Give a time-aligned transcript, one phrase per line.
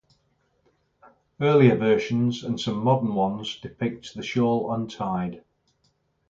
[1.39, 5.43] Earlier versions and some modern ones depict the shawl untied.